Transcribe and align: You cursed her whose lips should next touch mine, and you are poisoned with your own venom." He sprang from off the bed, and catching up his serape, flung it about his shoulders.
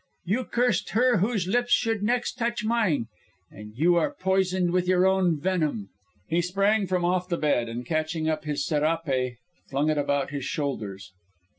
You 0.25 0.45
cursed 0.45 0.89
her 0.93 1.17
whose 1.17 1.47
lips 1.47 1.71
should 1.71 2.01
next 2.01 2.33
touch 2.33 2.65
mine, 2.65 3.05
and 3.51 3.77
you 3.77 3.97
are 3.97 4.11
poisoned 4.15 4.71
with 4.71 4.87
your 4.87 5.05
own 5.05 5.39
venom." 5.39 5.89
He 6.27 6.41
sprang 6.41 6.87
from 6.87 7.05
off 7.05 7.29
the 7.29 7.37
bed, 7.37 7.69
and 7.69 7.85
catching 7.85 8.27
up 8.27 8.43
his 8.43 8.65
serape, 8.65 9.37
flung 9.69 9.91
it 9.91 9.99
about 9.99 10.31
his 10.31 10.43
shoulders. 10.43 11.11